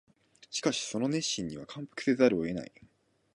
[0.49, 2.71] しかしその熱心には感服せざるを得ない